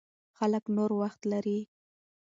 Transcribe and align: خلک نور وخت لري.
خلک 0.37 0.63
نور 0.75 0.89
وخت 1.01 1.21
لري. 1.31 1.59